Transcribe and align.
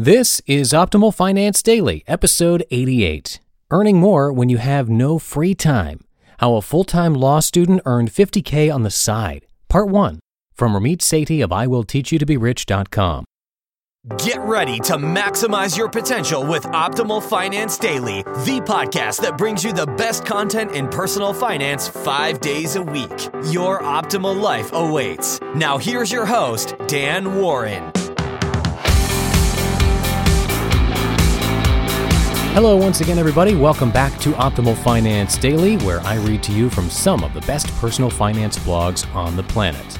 This 0.00 0.40
is 0.46 0.72
Optimal 0.72 1.12
Finance 1.12 1.60
Daily, 1.60 2.04
episode 2.06 2.64
88. 2.70 3.40
Earning 3.72 3.96
more 3.96 4.32
when 4.32 4.48
you 4.48 4.58
have 4.58 4.88
no 4.88 5.18
free 5.18 5.56
time. 5.56 5.98
How 6.38 6.54
a 6.54 6.62
full 6.62 6.84
time 6.84 7.14
law 7.14 7.40
student 7.40 7.82
earned 7.84 8.12
50K 8.12 8.72
on 8.72 8.84
the 8.84 8.92
side. 8.92 9.44
Part 9.68 9.88
1 9.88 10.20
from 10.54 10.72
Ramit 10.72 10.98
Sethi 10.98 11.42
of 11.42 11.50
IWillTeachYouToBeRich.com. 11.50 13.24
Get 14.18 14.38
ready 14.42 14.78
to 14.78 14.92
maximize 14.94 15.76
your 15.76 15.88
potential 15.88 16.46
with 16.46 16.62
Optimal 16.66 17.20
Finance 17.20 17.76
Daily, 17.76 18.22
the 18.22 18.62
podcast 18.64 19.20
that 19.22 19.36
brings 19.36 19.64
you 19.64 19.72
the 19.72 19.86
best 19.86 20.24
content 20.24 20.70
in 20.70 20.86
personal 20.86 21.34
finance 21.34 21.88
five 21.88 22.40
days 22.40 22.76
a 22.76 22.82
week. 22.82 23.30
Your 23.50 23.82
optimal 23.82 24.40
life 24.40 24.70
awaits. 24.72 25.40
Now, 25.56 25.76
here's 25.76 26.12
your 26.12 26.24
host, 26.24 26.76
Dan 26.86 27.34
Warren. 27.34 27.90
Hello, 32.60 32.74
once 32.74 33.00
again, 33.00 33.20
everybody. 33.20 33.54
Welcome 33.54 33.92
back 33.92 34.18
to 34.18 34.32
Optimal 34.32 34.76
Finance 34.78 35.36
Daily, 35.38 35.76
where 35.76 36.00
I 36.00 36.16
read 36.16 36.42
to 36.42 36.52
you 36.52 36.68
from 36.68 36.90
some 36.90 37.22
of 37.22 37.32
the 37.32 37.40
best 37.42 37.68
personal 37.76 38.10
finance 38.10 38.58
blogs 38.58 39.06
on 39.14 39.36
the 39.36 39.44
planet. 39.44 39.96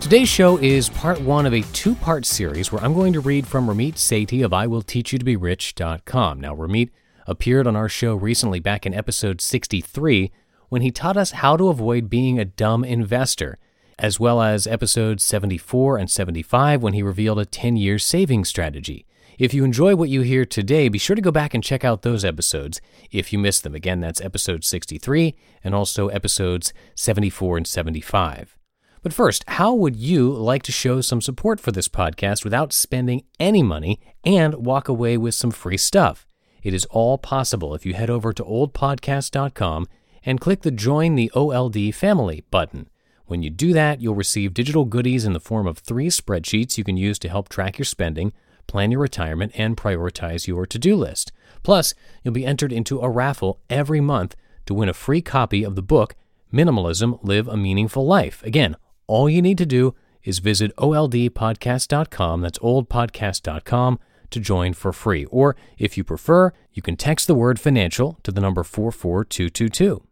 Today's 0.00 0.28
show 0.28 0.56
is 0.56 0.88
part 0.88 1.20
one 1.20 1.46
of 1.46 1.54
a 1.54 1.62
two 1.72 1.94
part 1.94 2.26
series 2.26 2.72
where 2.72 2.82
I'm 2.82 2.94
going 2.94 3.12
to 3.12 3.20
read 3.20 3.46
from 3.46 3.68
Ramit 3.68 3.94
Sethi 3.94 4.44
of 4.44 4.50
IWillTeachYouToBeRich.com. 4.50 6.40
Now, 6.40 6.56
Ramit 6.56 6.90
appeared 7.28 7.68
on 7.68 7.76
our 7.76 7.88
show 7.88 8.16
recently 8.16 8.58
back 8.58 8.84
in 8.84 8.92
episode 8.92 9.40
63 9.40 10.32
when 10.70 10.82
he 10.82 10.90
taught 10.90 11.16
us 11.16 11.30
how 11.30 11.56
to 11.56 11.68
avoid 11.68 12.10
being 12.10 12.40
a 12.40 12.44
dumb 12.44 12.82
investor, 12.82 13.56
as 14.00 14.18
well 14.18 14.42
as 14.42 14.66
episodes 14.66 15.22
74 15.22 15.98
and 15.98 16.10
75 16.10 16.82
when 16.82 16.94
he 16.94 17.04
revealed 17.04 17.38
a 17.38 17.46
10 17.46 17.76
year 17.76 18.00
saving 18.00 18.44
strategy. 18.44 19.06
If 19.38 19.52
you 19.52 19.64
enjoy 19.64 19.96
what 19.96 20.08
you 20.08 20.20
hear 20.20 20.44
today, 20.44 20.88
be 20.88 20.98
sure 20.98 21.16
to 21.16 21.22
go 21.22 21.32
back 21.32 21.54
and 21.54 21.64
check 21.64 21.84
out 21.84 22.02
those 22.02 22.24
episodes 22.24 22.80
if 23.10 23.32
you 23.32 23.38
missed 23.38 23.64
them. 23.64 23.74
Again, 23.74 24.00
that's 24.00 24.20
episode 24.20 24.62
63 24.62 25.34
and 25.64 25.74
also 25.74 26.06
episodes 26.08 26.72
74 26.94 27.56
and 27.56 27.66
75. 27.66 28.56
But 29.02 29.12
first, 29.12 29.44
how 29.48 29.74
would 29.74 29.96
you 29.96 30.30
like 30.30 30.62
to 30.62 30.72
show 30.72 31.00
some 31.00 31.20
support 31.20 31.58
for 31.58 31.72
this 31.72 31.88
podcast 31.88 32.44
without 32.44 32.72
spending 32.72 33.24
any 33.40 33.62
money 33.62 34.00
and 34.24 34.54
walk 34.54 34.88
away 34.88 35.16
with 35.16 35.34
some 35.34 35.50
free 35.50 35.76
stuff? 35.78 36.26
It 36.62 36.72
is 36.72 36.86
all 36.86 37.18
possible 37.18 37.74
if 37.74 37.84
you 37.84 37.94
head 37.94 38.10
over 38.10 38.32
to 38.32 38.44
oldpodcast.com 38.44 39.88
and 40.24 40.40
click 40.40 40.62
the 40.62 40.70
Join 40.70 41.16
the 41.16 41.30
OLD 41.34 41.92
Family 41.92 42.44
button. 42.50 42.88
When 43.26 43.42
you 43.42 43.50
do 43.50 43.72
that, 43.72 44.00
you'll 44.00 44.14
receive 44.14 44.54
digital 44.54 44.84
goodies 44.84 45.24
in 45.24 45.32
the 45.32 45.40
form 45.40 45.66
of 45.66 45.78
three 45.78 46.08
spreadsheets 46.08 46.78
you 46.78 46.84
can 46.84 46.96
use 46.96 47.18
to 47.18 47.28
help 47.28 47.48
track 47.48 47.78
your 47.78 47.84
spending 47.84 48.32
plan 48.66 48.90
your 48.90 49.00
retirement, 49.00 49.52
and 49.54 49.76
prioritize 49.76 50.46
your 50.46 50.66
to 50.66 50.78
do 50.78 50.96
list. 50.96 51.32
Plus, 51.62 51.94
you'll 52.22 52.34
be 52.34 52.46
entered 52.46 52.72
into 52.72 53.00
a 53.00 53.08
raffle 53.08 53.60
every 53.68 54.00
month 54.00 54.36
to 54.66 54.74
win 54.74 54.88
a 54.88 54.94
free 54.94 55.20
copy 55.20 55.64
of 55.64 55.74
the 55.74 55.82
book 55.82 56.14
Minimalism 56.52 57.18
Live 57.22 57.48
a 57.48 57.56
Meaningful 57.56 58.06
Life. 58.06 58.42
Again, 58.44 58.76
all 59.06 59.28
you 59.28 59.42
need 59.42 59.58
to 59.58 59.66
do 59.66 59.94
is 60.22 60.38
visit 60.38 60.74
oldpodcast.com, 60.76 62.40
that's 62.40 62.58
oldpodcast.com, 62.58 63.98
to 64.30 64.40
join 64.40 64.72
for 64.72 64.92
free. 64.92 65.24
Or 65.26 65.56
if 65.78 65.96
you 65.96 66.04
prefer, 66.04 66.52
you 66.72 66.82
can 66.82 66.96
text 66.96 67.26
the 67.26 67.34
word 67.34 67.60
financial 67.60 68.18
to 68.22 68.32
the 68.32 68.40
number 68.40 68.62
44222. 68.62 70.02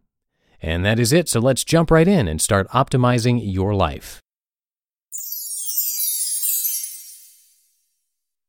And 0.61 0.85
that 0.85 0.99
is 0.99 1.11
it, 1.11 1.27
so 1.27 1.39
let's 1.39 1.63
jump 1.63 1.91
right 1.91 2.07
in 2.07 2.27
and 2.27 2.41
start 2.41 2.69
optimizing 2.69 3.41
your 3.43 3.73
life. 3.73 4.21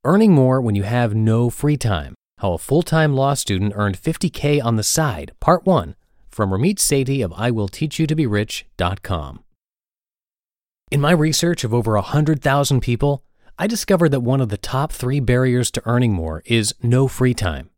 Earning 0.06 0.32
more 0.32 0.60
when 0.60 0.74
you 0.74 0.82
have 0.82 1.14
no 1.14 1.48
free 1.48 1.78
time. 1.78 2.14
How 2.40 2.52
a 2.52 2.58
full 2.58 2.82
time 2.82 3.14
law 3.14 3.32
student 3.32 3.72
earned 3.74 3.96
50K 3.96 4.62
on 4.62 4.76
the 4.76 4.82
side, 4.82 5.32
Part 5.40 5.64
1, 5.64 5.96
from 6.28 6.50
Ramit 6.50 6.76
Sethi 6.76 7.24
of 7.24 7.30
IWillTeachYouToBeRich.com. 7.30 9.44
In 10.90 11.00
my 11.00 11.12
research 11.12 11.64
of 11.64 11.72
over 11.72 11.94
100,000 11.94 12.82
people, 12.82 13.24
I 13.58 13.66
discovered 13.66 14.10
that 14.10 14.20
one 14.20 14.42
of 14.42 14.50
the 14.50 14.58
top 14.58 14.92
three 14.92 15.20
barriers 15.20 15.70
to 15.70 15.80
earning 15.86 16.12
more 16.12 16.42
is 16.44 16.74
no 16.82 17.08
free 17.08 17.32
time. 17.32 17.70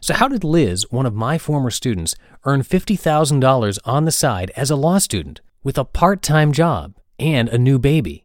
So, 0.00 0.14
how 0.14 0.28
did 0.28 0.42
Liz, 0.42 0.90
one 0.90 1.04
of 1.04 1.14
my 1.14 1.36
former 1.36 1.70
students, 1.70 2.16
earn 2.44 2.62
$50,000 2.62 3.78
on 3.84 4.06
the 4.06 4.10
side 4.10 4.50
as 4.56 4.70
a 4.70 4.76
law 4.76 4.96
student 4.96 5.42
with 5.62 5.76
a 5.76 5.84
part 5.84 6.22
time 6.22 6.52
job 6.52 6.94
and 7.18 7.50
a 7.50 7.58
new 7.58 7.78
baby? 7.78 8.24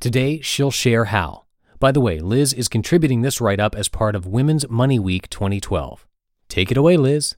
Today, 0.00 0.40
she'll 0.40 0.72
share 0.72 1.04
how. 1.04 1.44
By 1.80 1.92
the 1.92 2.00
way, 2.00 2.20
Liz 2.20 2.52
is 2.52 2.68
contributing 2.68 3.22
this 3.22 3.40
write 3.40 3.58
up 3.58 3.74
as 3.74 3.88
part 3.88 4.14
of 4.14 4.26
Women's 4.26 4.68
Money 4.68 4.98
Week 4.98 5.30
2012. 5.30 6.06
Take 6.46 6.70
it 6.70 6.76
away, 6.76 6.98
Liz. 6.98 7.36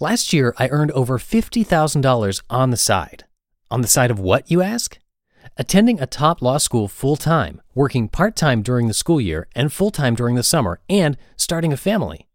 Last 0.00 0.32
year, 0.32 0.54
I 0.58 0.70
earned 0.70 0.90
over 0.92 1.18
$50,000 1.18 2.42
on 2.48 2.70
the 2.70 2.78
side. 2.78 3.24
On 3.70 3.82
the 3.82 3.88
side 3.88 4.10
of 4.10 4.18
what, 4.18 4.50
you 4.50 4.62
ask? 4.62 4.98
Attending 5.58 6.00
a 6.00 6.06
top 6.06 6.40
law 6.40 6.56
school 6.56 6.88
full 6.88 7.16
time, 7.16 7.60
working 7.74 8.08
part 8.08 8.36
time 8.36 8.62
during 8.62 8.88
the 8.88 8.94
school 8.94 9.20
year 9.20 9.46
and 9.54 9.70
full 9.70 9.90
time 9.90 10.14
during 10.14 10.34
the 10.34 10.42
summer, 10.42 10.80
and 10.88 11.18
starting 11.36 11.74
a 11.74 11.76
family. 11.76 12.26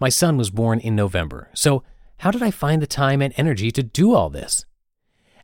My 0.00 0.08
son 0.08 0.36
was 0.36 0.50
born 0.50 0.80
in 0.80 0.96
November, 0.96 1.48
so 1.54 1.84
how 2.18 2.32
did 2.32 2.42
I 2.42 2.50
find 2.50 2.82
the 2.82 2.88
time 2.88 3.22
and 3.22 3.32
energy 3.36 3.70
to 3.70 3.84
do 3.84 4.12
all 4.12 4.30
this? 4.30 4.64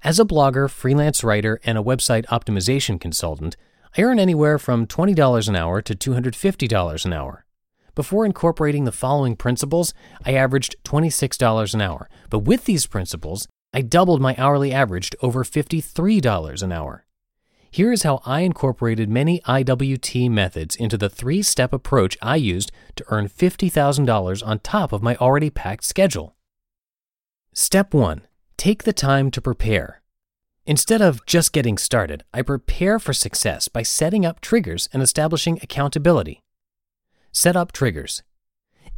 As 0.02 0.18
a 0.18 0.24
blogger, 0.24 0.68
freelance 0.68 1.22
writer, 1.22 1.60
and 1.62 1.78
a 1.78 1.82
website 1.82 2.26
optimization 2.26 3.00
consultant, 3.00 3.56
I 3.96 4.02
earn 4.02 4.18
anywhere 4.18 4.58
from 4.58 4.86
$20 4.86 5.48
an 5.48 5.56
hour 5.56 5.82
to 5.82 5.94
$250 5.94 7.04
an 7.04 7.12
hour. 7.12 7.44
Before 7.94 8.24
incorporating 8.24 8.84
the 8.84 8.92
following 8.92 9.34
principles, 9.34 9.92
I 10.24 10.34
averaged 10.34 10.76
$26 10.84 11.74
an 11.74 11.80
hour. 11.80 12.08
But 12.30 12.40
with 12.40 12.64
these 12.64 12.86
principles, 12.86 13.48
I 13.74 13.82
doubled 13.82 14.20
my 14.20 14.34
hourly 14.38 14.72
average 14.72 15.10
to 15.10 15.18
over 15.22 15.44
$53 15.44 16.62
an 16.62 16.72
hour. 16.72 17.04
Here 17.72 17.92
is 17.92 18.02
how 18.02 18.20
I 18.24 18.40
incorporated 18.40 19.08
many 19.08 19.40
IWT 19.40 20.30
methods 20.30 20.74
into 20.74 20.96
the 20.96 21.08
three 21.08 21.42
step 21.42 21.72
approach 21.72 22.18
I 22.20 22.36
used 22.36 22.72
to 22.96 23.04
earn 23.08 23.28
$50,000 23.28 24.46
on 24.46 24.58
top 24.60 24.92
of 24.92 25.02
my 25.02 25.16
already 25.16 25.50
packed 25.50 25.84
schedule. 25.84 26.36
Step 27.52 27.92
1 27.92 28.22
Take 28.56 28.84
the 28.84 28.92
time 28.92 29.30
to 29.30 29.40
prepare. 29.40 29.99
Instead 30.70 31.02
of 31.02 31.26
just 31.26 31.52
getting 31.52 31.76
started, 31.76 32.22
I 32.32 32.42
prepare 32.42 33.00
for 33.00 33.12
success 33.12 33.66
by 33.66 33.82
setting 33.82 34.24
up 34.24 34.40
triggers 34.40 34.88
and 34.92 35.02
establishing 35.02 35.58
accountability. 35.64 36.44
Set 37.32 37.56
up 37.56 37.72
triggers. 37.72 38.22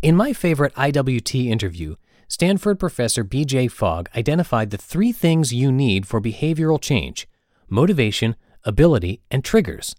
In 0.03 0.15
my 0.15 0.35
favorite 0.35 0.75
IWT 0.75 1.47
interview, 1.47 1.97
Stanford 2.29 2.79
professor 2.79 3.25
BJ 3.25 3.71
Fogg 3.71 4.11
identified 4.15 4.69
the 4.69 4.77
three 4.77 5.13
things 5.13 5.55
you 5.55 5.73
need 5.73 6.07
for 6.07 6.21
behavioral 6.21 6.79
change 6.79 7.27
motivation, 7.71 8.37
ability, 8.65 9.23
and 9.31 9.43
triggers. 9.43 9.97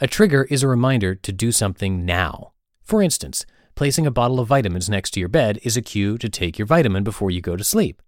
A 0.00 0.06
trigger 0.06 0.44
is 0.44 0.62
a 0.62 0.68
reminder 0.68 1.14
to 1.14 1.32
do 1.32 1.52
something 1.52 2.06
now. 2.06 2.52
For 2.82 3.02
instance, 3.02 3.44
placing 3.74 4.06
a 4.06 4.10
bottle 4.10 4.40
of 4.40 4.48
vitamins 4.48 4.88
next 4.88 5.10
to 5.10 5.20
your 5.20 5.28
bed 5.28 5.58
is 5.64 5.76
a 5.76 5.82
cue 5.82 6.16
to 6.16 6.30
take 6.30 6.58
your 6.58 6.64
vitamin 6.64 7.04
before 7.04 7.30
you 7.30 7.42
go 7.42 7.56
to 7.56 7.62
sleep. 7.62 8.00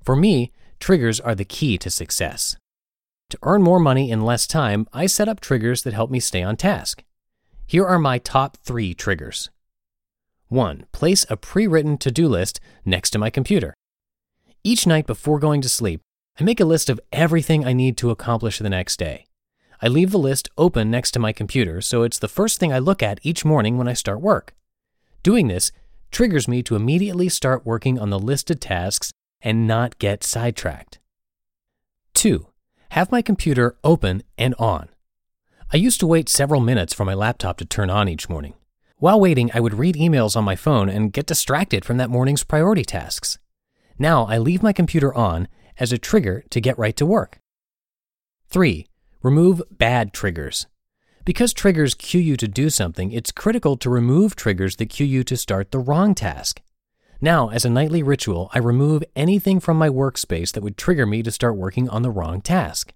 For 0.00 0.14
me, 0.14 0.52
triggers 0.78 1.20
are 1.20 1.34
the 1.34 1.44
key 1.44 1.78
to 1.78 1.90
success. 1.90 2.56
To 3.30 3.38
earn 3.42 3.62
more 3.62 3.80
money 3.80 4.10
in 4.10 4.20
less 4.20 4.46
time, 4.46 4.86
I 4.92 5.06
set 5.06 5.28
up 5.28 5.40
triggers 5.40 5.82
that 5.82 5.94
help 5.94 6.10
me 6.10 6.20
stay 6.20 6.42
on 6.42 6.56
task. 6.56 7.02
Here 7.66 7.84
are 7.84 7.98
my 7.98 8.18
top 8.18 8.56
three 8.58 8.94
triggers. 8.94 9.50
1. 10.48 10.86
Place 10.92 11.26
a 11.28 11.36
pre 11.36 11.66
written 11.66 11.98
to 11.98 12.12
do 12.12 12.28
list 12.28 12.60
next 12.84 13.10
to 13.10 13.18
my 13.18 13.30
computer. 13.30 13.74
Each 14.62 14.86
night 14.86 15.06
before 15.06 15.40
going 15.40 15.60
to 15.62 15.68
sleep, 15.68 16.00
I 16.38 16.44
make 16.44 16.60
a 16.60 16.64
list 16.64 16.88
of 16.88 17.00
everything 17.12 17.64
I 17.64 17.72
need 17.72 17.96
to 17.96 18.10
accomplish 18.10 18.58
the 18.58 18.70
next 18.70 18.98
day. 18.98 19.26
I 19.82 19.88
leave 19.88 20.10
the 20.10 20.18
list 20.18 20.48
open 20.56 20.90
next 20.90 21.10
to 21.12 21.18
my 21.18 21.32
computer 21.32 21.80
so 21.80 22.02
it's 22.02 22.18
the 22.18 22.28
first 22.28 22.60
thing 22.60 22.72
I 22.72 22.78
look 22.78 23.02
at 23.02 23.18
each 23.22 23.44
morning 23.44 23.76
when 23.76 23.88
I 23.88 23.92
start 23.94 24.20
work. 24.20 24.54
Doing 25.22 25.48
this 25.48 25.72
triggers 26.10 26.46
me 26.46 26.62
to 26.62 26.76
immediately 26.76 27.28
start 27.28 27.66
working 27.66 27.98
on 27.98 28.10
the 28.10 28.18
listed 28.18 28.60
tasks 28.60 29.10
and 29.42 29.66
not 29.66 29.98
get 29.98 30.24
sidetracked. 30.24 30.98
2. 32.14 32.46
Have 32.90 33.12
my 33.12 33.22
computer 33.22 33.76
open 33.84 34.22
and 34.38 34.54
on. 34.58 34.88
I 35.72 35.76
used 35.76 36.00
to 36.00 36.06
wait 36.06 36.28
several 36.28 36.60
minutes 36.60 36.94
for 36.94 37.04
my 37.04 37.14
laptop 37.14 37.58
to 37.58 37.64
turn 37.64 37.90
on 37.90 38.08
each 38.08 38.28
morning. 38.28 38.54
While 38.98 39.20
waiting, 39.20 39.50
I 39.52 39.60
would 39.60 39.74
read 39.74 39.96
emails 39.96 40.36
on 40.36 40.44
my 40.44 40.56
phone 40.56 40.88
and 40.88 41.12
get 41.12 41.26
distracted 41.26 41.84
from 41.84 41.98
that 41.98 42.08
morning's 42.08 42.44
priority 42.44 42.84
tasks. 42.84 43.38
Now 43.98 44.26
I 44.26 44.38
leave 44.38 44.62
my 44.62 44.72
computer 44.72 45.12
on 45.14 45.48
as 45.78 45.92
a 45.92 45.98
trigger 45.98 46.44
to 46.50 46.60
get 46.60 46.78
right 46.78 46.96
to 46.96 47.04
work. 47.04 47.38
3. 48.48 48.86
Remove 49.22 49.62
bad 49.70 50.12
triggers. 50.12 50.66
Because 51.24 51.52
triggers 51.52 51.94
cue 51.94 52.20
you 52.20 52.36
to 52.36 52.46
do 52.46 52.70
something, 52.70 53.10
it's 53.10 53.32
critical 53.32 53.76
to 53.78 53.90
remove 53.90 54.36
triggers 54.36 54.76
that 54.76 54.86
cue 54.86 55.04
you 55.04 55.24
to 55.24 55.36
start 55.36 55.72
the 55.72 55.80
wrong 55.80 56.14
task. 56.14 56.62
Now, 57.20 57.48
as 57.48 57.64
a 57.64 57.70
nightly 57.70 58.02
ritual, 58.02 58.50
I 58.52 58.58
remove 58.58 59.02
anything 59.14 59.60
from 59.60 59.78
my 59.78 59.88
workspace 59.88 60.52
that 60.52 60.62
would 60.62 60.76
trigger 60.76 61.06
me 61.06 61.22
to 61.22 61.30
start 61.30 61.56
working 61.56 61.88
on 61.88 62.02
the 62.02 62.10
wrong 62.10 62.40
task. 62.40 62.92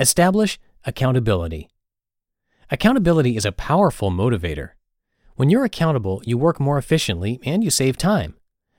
Establish 0.00 0.58
accountability. 0.84 1.68
Accountability 2.70 3.36
is 3.36 3.44
a 3.44 3.52
powerful 3.52 4.10
motivator. 4.10 4.70
When 5.36 5.50
you're 5.50 5.64
accountable, 5.64 6.22
you 6.24 6.38
work 6.38 6.58
more 6.58 6.78
efficiently 6.78 7.40
and 7.44 7.62
you 7.62 7.70
save 7.70 7.96
time. 7.96 8.34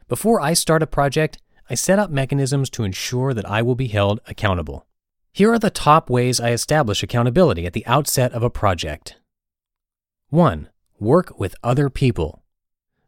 Before 0.08 0.42
I 0.42 0.54
start 0.54 0.82
a 0.82 0.88
project, 0.88 1.38
I 1.70 1.76
set 1.76 2.00
up 2.00 2.10
mechanisms 2.10 2.70
to 2.72 2.84
ensure 2.84 3.34
that 3.34 3.50
I 3.50 3.62
will 3.62 3.76
be 3.76 3.88
held 3.88 4.22
accountable. 4.28 4.88
Here 5.32 5.54
are 5.54 5.60
the 5.60 5.70
top 5.70 6.10
ways 6.10 6.40
I 6.40 6.52
establish 6.52 7.04
accountability 7.04 7.68
at 7.68 7.74
the 7.74 7.86
outset 7.86 8.34
of 8.34 8.42
a 8.42 8.50
project. 8.50 9.18
1. 10.30 10.68
Work 11.00 11.40
with 11.40 11.56
other 11.64 11.90
people. 11.90 12.44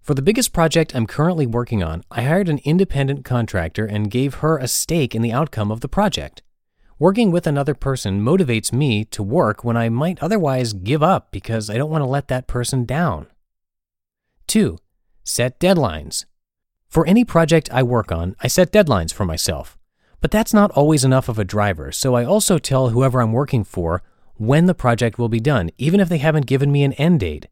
For 0.02 0.16
the 0.16 0.24
biggest 0.24 0.52
project 0.52 0.96
I'm 0.96 1.06
currently 1.06 1.46
working 1.46 1.84
on, 1.84 2.04
I 2.10 2.24
hired 2.24 2.50
an 2.50 2.60
independent 2.64 3.24
contractor 3.24 3.86
and 3.86 4.10
gave 4.10 4.36
her 4.36 4.58
a 4.58 4.68
stake 4.68 5.14
in 5.14 5.22
the 5.22 5.32
outcome 5.32 5.72
of 5.72 5.82
the 5.82 5.88
project. 5.88 6.42
Working 6.98 7.30
with 7.30 7.46
another 7.46 7.76
person 7.76 8.24
motivates 8.24 8.74
me 8.74 9.06
to 9.06 9.22
work 9.22 9.64
when 9.64 9.78
I 9.78 9.90
might 9.90 10.22
otherwise 10.22 10.74
give 10.74 11.04
up 11.04 11.32
because 11.32 11.70
I 11.70 11.78
don't 11.78 11.92
want 11.92 12.02
to 12.02 12.10
let 12.10 12.30
that 12.30 12.48
person 12.48 12.84
down. 12.84 13.28
2. 14.48 14.80
Set 15.24 15.60
deadlines. 15.60 16.26
For 16.88 17.06
any 17.06 17.24
project 17.24 17.70
I 17.72 17.84
work 17.84 18.12
on, 18.12 18.36
I 18.42 18.48
set 18.48 18.72
deadlines 18.72 19.14
for 19.14 19.26
myself. 19.26 19.78
But 20.20 20.32
that's 20.32 20.54
not 20.54 20.72
always 20.72 21.04
enough 21.04 21.30
of 21.30 21.38
a 21.38 21.46
driver, 21.46 21.92
so 21.92 22.16
I 22.16 22.26
also 22.26 22.58
tell 22.58 22.90
whoever 22.90 23.22
I'm 23.22 23.34
working 23.34 23.64
for 23.64 24.02
when 24.36 24.66
the 24.66 24.74
project 24.74 25.20
will 25.20 25.30
be 25.30 25.40
done, 25.40 25.70
even 25.78 26.00
if 26.00 26.10
they 26.10 26.18
haven't 26.18 26.48
given 26.48 26.72
me 26.72 26.84
an 26.84 26.94
end 26.94 27.20
date. 27.20 27.48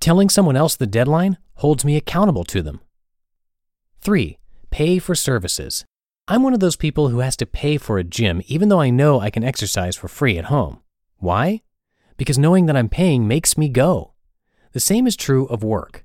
Telling 0.00 0.28
someone 0.28 0.56
else 0.56 0.76
the 0.76 0.86
deadline 0.86 1.38
holds 1.54 1.84
me 1.84 1.96
accountable 1.96 2.44
to 2.44 2.62
them. 2.62 2.80
3. 4.00 4.38
Pay 4.70 4.98
for 4.98 5.14
services. 5.14 5.84
I'm 6.28 6.42
one 6.42 6.54
of 6.54 6.60
those 6.60 6.76
people 6.76 7.08
who 7.08 7.20
has 7.20 7.36
to 7.36 7.46
pay 7.46 7.76
for 7.76 7.98
a 7.98 8.04
gym 8.04 8.42
even 8.46 8.68
though 8.68 8.80
I 8.80 8.90
know 8.90 9.20
I 9.20 9.30
can 9.30 9.44
exercise 9.44 9.96
for 9.96 10.08
free 10.08 10.38
at 10.38 10.46
home. 10.46 10.80
Why? 11.18 11.62
Because 12.16 12.38
knowing 12.38 12.66
that 12.66 12.76
I'm 12.76 12.88
paying 12.88 13.28
makes 13.28 13.56
me 13.56 13.68
go. 13.68 14.14
The 14.72 14.80
same 14.80 15.06
is 15.06 15.16
true 15.16 15.46
of 15.46 15.62
work. 15.62 16.04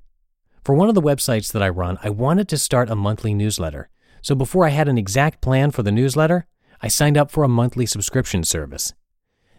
For 0.64 0.74
one 0.74 0.88
of 0.88 0.94
the 0.94 1.02
websites 1.02 1.52
that 1.52 1.62
I 1.62 1.68
run, 1.68 1.98
I 2.02 2.10
wanted 2.10 2.48
to 2.48 2.58
start 2.58 2.88
a 2.88 2.94
monthly 2.94 3.34
newsletter. 3.34 3.90
So 4.22 4.36
before 4.36 4.64
I 4.64 4.70
had 4.70 4.88
an 4.88 4.96
exact 4.96 5.40
plan 5.40 5.72
for 5.72 5.82
the 5.82 5.90
newsletter, 5.90 6.46
I 6.80 6.88
signed 6.88 7.16
up 7.16 7.30
for 7.30 7.42
a 7.42 7.48
monthly 7.48 7.84
subscription 7.84 8.44
service. 8.44 8.94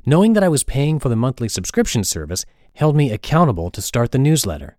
Knowing 0.06 0.34
that 0.34 0.44
I 0.44 0.50
was 0.50 0.64
paying 0.64 1.00
for 1.00 1.10
the 1.10 1.16
monthly 1.16 1.50
subscription 1.50 2.04
service 2.04 2.46
held 2.74 2.96
me 2.96 3.12
accountable 3.12 3.70
to 3.72 3.82
start 3.82 4.12
the 4.12 4.18
newsletter. 4.18 4.78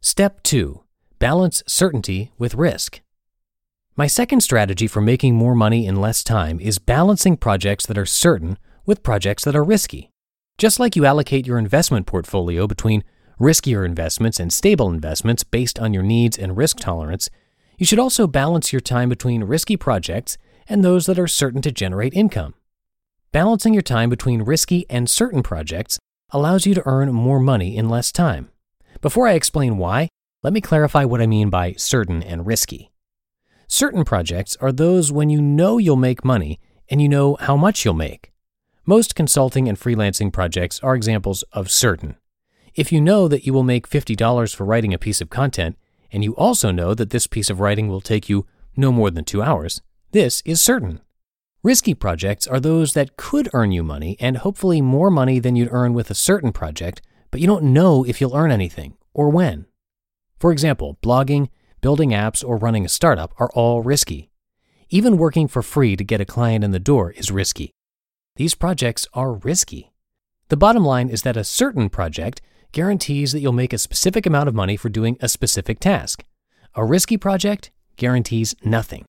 Step 0.00 0.42
2 0.42 0.82
Balance 1.18 1.62
certainty 1.66 2.32
with 2.38 2.54
risk. 2.54 3.00
My 3.96 4.06
second 4.06 4.40
strategy 4.40 4.86
for 4.86 5.00
making 5.00 5.34
more 5.34 5.54
money 5.54 5.86
in 5.86 6.00
less 6.00 6.24
time 6.24 6.60
is 6.60 6.78
balancing 6.78 7.36
projects 7.36 7.86
that 7.86 7.96
are 7.96 8.06
certain 8.06 8.58
with 8.84 9.02
projects 9.02 9.44
that 9.44 9.56
are 9.56 9.64
risky. 9.64 10.10
Just 10.58 10.78
like 10.78 10.96
you 10.96 11.04
allocate 11.04 11.46
your 11.46 11.58
investment 11.58 12.06
portfolio 12.06 12.66
between 12.66 13.04
riskier 13.40 13.84
investments 13.84 14.38
and 14.38 14.52
stable 14.52 14.90
investments 14.90 15.44
based 15.44 15.78
on 15.78 15.94
your 15.94 16.02
needs 16.02 16.38
and 16.38 16.56
risk 16.56 16.78
tolerance, 16.78 17.30
you 17.78 17.86
should 17.86 17.98
also 17.98 18.26
balance 18.26 18.72
your 18.72 18.80
time 18.80 19.08
between 19.08 19.44
risky 19.44 19.76
projects 19.76 20.38
and 20.68 20.84
those 20.84 21.06
that 21.06 21.18
are 21.18 21.26
certain 21.26 21.62
to 21.62 21.72
generate 21.72 22.14
income. 22.14 22.54
Balancing 23.32 23.74
your 23.74 23.82
time 23.82 24.10
between 24.10 24.42
risky 24.42 24.86
and 24.88 25.10
certain 25.10 25.42
projects 25.42 25.98
allows 26.34 26.66
you 26.66 26.74
to 26.74 26.82
earn 26.84 27.12
more 27.12 27.38
money 27.38 27.76
in 27.76 27.88
less 27.88 28.10
time. 28.10 28.50
Before 29.00 29.28
I 29.28 29.34
explain 29.34 29.78
why, 29.78 30.08
let 30.42 30.52
me 30.52 30.60
clarify 30.60 31.04
what 31.04 31.22
I 31.22 31.26
mean 31.26 31.48
by 31.48 31.74
certain 31.74 32.24
and 32.24 32.44
risky. 32.44 32.90
Certain 33.68 34.04
projects 34.04 34.56
are 34.56 34.72
those 34.72 35.12
when 35.12 35.30
you 35.30 35.40
know 35.40 35.78
you'll 35.78 35.94
make 35.94 36.24
money 36.24 36.58
and 36.90 37.00
you 37.00 37.08
know 37.08 37.36
how 37.38 37.56
much 37.56 37.84
you'll 37.84 37.94
make. 37.94 38.32
Most 38.84 39.14
consulting 39.14 39.68
and 39.68 39.78
freelancing 39.78 40.32
projects 40.32 40.80
are 40.80 40.96
examples 40.96 41.44
of 41.52 41.70
certain. 41.70 42.16
If 42.74 42.90
you 42.90 43.00
know 43.00 43.28
that 43.28 43.46
you 43.46 43.52
will 43.52 43.62
make 43.62 43.88
$50 43.88 44.54
for 44.54 44.64
writing 44.64 44.92
a 44.92 44.98
piece 44.98 45.20
of 45.20 45.30
content, 45.30 45.78
and 46.10 46.24
you 46.24 46.34
also 46.34 46.72
know 46.72 46.94
that 46.94 47.10
this 47.10 47.28
piece 47.28 47.48
of 47.48 47.60
writing 47.60 47.88
will 47.88 48.00
take 48.00 48.28
you 48.28 48.44
no 48.76 48.90
more 48.90 49.10
than 49.10 49.24
two 49.24 49.40
hours, 49.40 49.80
this 50.10 50.42
is 50.44 50.60
certain. 50.60 51.00
Risky 51.64 51.94
projects 51.94 52.46
are 52.46 52.60
those 52.60 52.92
that 52.92 53.16
could 53.16 53.48
earn 53.54 53.72
you 53.72 53.82
money 53.82 54.18
and 54.20 54.36
hopefully 54.36 54.82
more 54.82 55.10
money 55.10 55.38
than 55.38 55.56
you'd 55.56 55.72
earn 55.72 55.94
with 55.94 56.10
a 56.10 56.14
certain 56.14 56.52
project, 56.52 57.00
but 57.30 57.40
you 57.40 57.46
don't 57.46 57.64
know 57.64 58.04
if 58.04 58.20
you'll 58.20 58.36
earn 58.36 58.50
anything 58.50 58.98
or 59.14 59.30
when. 59.30 59.64
For 60.38 60.52
example, 60.52 60.98
blogging, 61.02 61.48
building 61.80 62.10
apps, 62.10 62.46
or 62.46 62.58
running 62.58 62.84
a 62.84 62.88
startup 62.90 63.32
are 63.38 63.48
all 63.54 63.80
risky. 63.80 64.30
Even 64.90 65.16
working 65.16 65.48
for 65.48 65.62
free 65.62 65.96
to 65.96 66.04
get 66.04 66.20
a 66.20 66.26
client 66.26 66.64
in 66.64 66.72
the 66.72 66.78
door 66.78 67.12
is 67.12 67.30
risky. 67.30 67.70
These 68.36 68.54
projects 68.54 69.06
are 69.14 69.32
risky. 69.32 69.94
The 70.50 70.58
bottom 70.58 70.84
line 70.84 71.08
is 71.08 71.22
that 71.22 71.38
a 71.38 71.44
certain 71.44 71.88
project 71.88 72.42
guarantees 72.72 73.32
that 73.32 73.40
you'll 73.40 73.52
make 73.52 73.72
a 73.72 73.78
specific 73.78 74.26
amount 74.26 74.50
of 74.50 74.54
money 74.54 74.76
for 74.76 74.90
doing 74.90 75.16
a 75.22 75.30
specific 75.30 75.80
task. 75.80 76.24
A 76.74 76.84
risky 76.84 77.16
project 77.16 77.70
guarantees 77.96 78.54
nothing. 78.62 79.06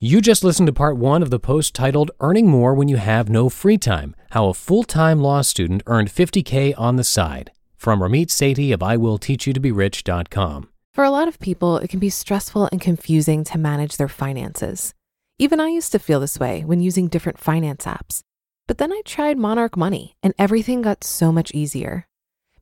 You 0.00 0.20
just 0.20 0.44
listened 0.44 0.68
to 0.68 0.72
part 0.72 0.96
one 0.96 1.24
of 1.24 1.30
the 1.30 1.40
post 1.40 1.74
titled 1.74 2.12
Earning 2.20 2.46
More 2.46 2.72
When 2.72 2.86
You 2.86 2.98
Have 2.98 3.28
No 3.28 3.48
Free 3.48 3.76
Time 3.76 4.14
How 4.30 4.46
a 4.46 4.54
Full 4.54 4.84
Time 4.84 5.20
Law 5.20 5.42
Student 5.42 5.82
Earned 5.88 6.08
50K 6.08 6.72
on 6.78 6.94
the 6.94 7.02
Side 7.02 7.50
from 7.74 7.98
Ramit 7.98 8.26
Sethi 8.26 8.72
of 8.72 8.78
IWillTeachYouToBeRich.com. 8.78 10.68
For 10.94 11.02
a 11.02 11.10
lot 11.10 11.26
of 11.26 11.40
people, 11.40 11.78
it 11.78 11.90
can 11.90 11.98
be 11.98 12.10
stressful 12.10 12.68
and 12.70 12.80
confusing 12.80 13.42
to 13.42 13.58
manage 13.58 13.96
their 13.96 14.06
finances. 14.06 14.94
Even 15.36 15.58
I 15.58 15.66
used 15.70 15.90
to 15.90 15.98
feel 15.98 16.20
this 16.20 16.38
way 16.38 16.62
when 16.64 16.80
using 16.80 17.08
different 17.08 17.40
finance 17.40 17.84
apps. 17.84 18.20
But 18.68 18.78
then 18.78 18.92
I 18.92 19.02
tried 19.04 19.36
Monarch 19.36 19.76
Money 19.76 20.14
and 20.22 20.32
everything 20.38 20.80
got 20.80 21.02
so 21.02 21.32
much 21.32 21.50
easier. 21.50 22.06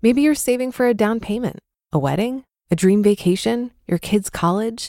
Maybe 0.00 0.22
you're 0.22 0.34
saving 0.34 0.72
for 0.72 0.86
a 0.86 0.94
down 0.94 1.20
payment, 1.20 1.58
a 1.92 1.98
wedding, 1.98 2.44
a 2.70 2.76
dream 2.76 3.02
vacation, 3.02 3.72
your 3.86 3.98
kids' 3.98 4.30
college. 4.30 4.88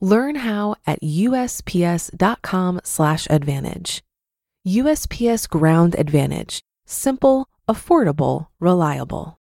Learn 0.00 0.36
how 0.36 0.76
at 0.86 1.02
USPS.com/slash 1.02 3.26
advantage. 3.30 4.02
USPS 4.66 5.48
Ground 5.48 5.94
Advantage. 5.96 6.60
Simple, 6.84 7.48
affordable, 7.68 8.48
reliable. 8.60 9.38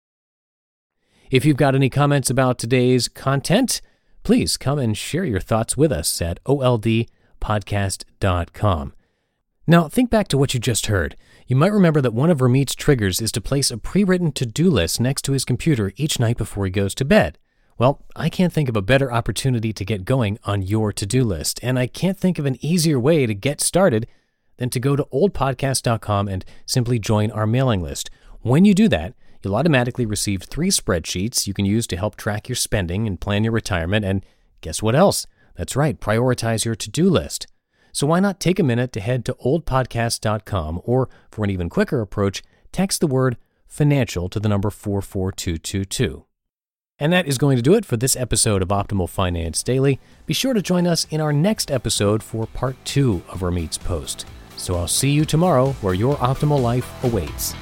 If 1.29 1.46
you've 1.46 1.58
got 1.58 1.75
any 1.75 1.89
comments 1.89 2.29
about 2.29 2.58
today's 2.58 3.08
content, 3.08 3.82
please 4.24 4.58
come 4.58 4.79
and 4.79 4.98
share 4.98 5.25
your 5.25 5.39
thoughts 5.39 5.77
with 5.77 5.91
us 5.91 6.20
at 6.22 6.44
oldpodcast.com. 6.46 8.94
Now, 9.68 9.88
think 9.88 10.10
back 10.10 10.27
to 10.29 10.38
what 10.38 10.56
you 10.56 10.60
just 10.60 10.88
heard. 10.88 11.15
You 11.46 11.56
might 11.56 11.72
remember 11.72 12.01
that 12.01 12.13
one 12.13 12.32
of 12.32 12.41
Ramit's 12.41 12.74
triggers 12.74 13.22
is 13.22 13.32
to 13.34 13.41
place 13.41 13.70
a 13.70 13.77
pre 13.77 14.03
written 14.03 14.32
to 14.32 14.46
do 14.46 14.70
list 14.70 15.00
next 15.00 15.22
to 15.25 15.34
his 15.34 15.46
computer 15.46 15.91
each 15.96 16.20
night 16.20 16.38
before 16.38 16.65
he 16.65 16.72
goes 16.72 16.96
to 16.96 17.06
bed. 17.06 17.38
Well, 17.79 18.05
I 18.13 18.27
can't 18.27 18.51
think 18.51 18.67
of 18.67 18.75
a 18.75 18.81
better 18.81 19.09
opportunity 19.09 19.71
to 19.71 19.86
get 19.86 20.03
going 20.03 20.38
on 20.43 20.62
your 20.62 20.91
to 20.91 21.05
do 21.05 21.24
list, 21.24 21.62
and 21.63 21.79
I 21.79 21.88
can't 21.88 22.19
think 22.19 22.38
of 22.38 22.45
an 22.45 22.57
easier 22.59 23.00
way 23.00 23.25
to 23.25 23.33
get 23.33 23.62
started 23.62 24.05
than 24.57 24.69
to 24.71 24.81
go 24.81 24.98
to 24.98 25.07
oldpodcast.com 25.13 26.27
and 26.27 26.43
simply 26.65 27.00
join 27.00 27.31
our 27.31 27.48
mailing 27.48 27.81
list. 27.81 28.09
When 28.41 28.65
you 28.65 28.74
do 28.74 28.89
that, 28.89 29.13
you'll 29.41 29.55
automatically 29.55 30.05
receive 30.05 30.43
three 30.43 30.69
spreadsheets 30.69 31.48
you 31.48 31.53
can 31.53 31.63
use 31.63 31.88
to 31.88 31.95
help 31.95 32.17
track 32.17 32.50
your 32.50 32.57
spending 32.57 33.07
and 33.07 33.21
plan 33.21 33.45
your 33.45 33.53
retirement. 33.53 34.03
And 34.03 34.25
guess 34.59 34.83
what 34.83 34.93
else? 34.95 35.25
That's 35.55 35.77
right, 35.77 35.98
prioritize 35.98 36.65
your 36.65 36.75
to 36.75 36.89
do 36.89 37.09
list. 37.09 37.48
So 37.93 38.07
why 38.07 38.19
not 38.19 38.41
take 38.41 38.59
a 38.59 38.63
minute 38.63 38.91
to 38.91 39.00
head 39.00 39.24
to 39.24 39.33
oldpodcast.com 39.36 40.81
or, 40.83 41.07
for 41.31 41.45
an 41.45 41.50
even 41.50 41.69
quicker 41.69 42.01
approach, 42.01 42.43
text 42.74 43.00
the 43.00 43.07
word 43.07 43.38
financial 43.67 44.27
to 44.27 44.39
the 44.41 44.50
number 44.50 44.69
44222. 44.69 46.25
And 47.01 47.13
that 47.13 47.27
is 47.27 47.38
going 47.38 47.56
to 47.56 47.63
do 47.63 47.75
it 47.75 47.86
for 47.86 47.96
this 47.96 48.18
episode 48.18 48.62
of 48.62 48.68
Optimal 48.68 49.08
Finance 49.08 49.63
Daily. 49.63 50.01
Be 50.25 50.34
sure 50.34 50.53
to 50.53 50.62
join 50.62 50.86
us 50.86 51.08
in 51.10 51.22
our 51.22 51.32
next 51.32 51.72
episode 51.72 52.22
for 52.22 52.46
part 52.48 52.75
two 52.84 53.24
of 53.29 53.41
Ramit's 53.41 53.77
post. 53.77 54.25
So 54.58 54.75
I'll 54.75 54.89
see 54.89 55.10
you 55.10 55.24
tomorrow 55.24 55.72
where 55.79 55.94
your 55.94 56.18
optimal 56.18 56.62
life 56.62 56.91
awaits. 57.06 57.56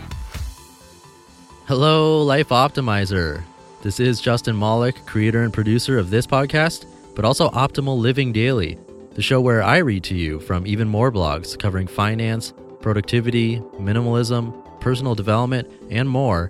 Hello, 1.67 2.23
Life 2.23 2.49
Optimizer. 2.49 3.43
This 3.83 3.99
is 3.99 4.19
Justin 4.19 4.57
Malik, 4.57 5.05
creator 5.05 5.43
and 5.43 5.53
producer 5.53 5.99
of 5.99 6.09
this 6.09 6.25
podcast, 6.25 6.87
but 7.13 7.23
also 7.23 7.49
Optimal 7.51 7.99
Living 7.99 8.31
Daily, 8.31 8.79
the 9.13 9.21
show 9.21 9.39
where 9.39 9.61
I 9.61 9.77
read 9.77 10.03
to 10.05 10.15
you 10.15 10.39
from 10.39 10.65
even 10.65 10.87
more 10.87 11.11
blogs 11.11 11.59
covering 11.59 11.85
finance, 11.85 12.53
productivity, 12.81 13.59
minimalism, 13.79 14.79
personal 14.79 15.13
development, 15.13 15.69
and 15.91 16.09
more 16.09 16.49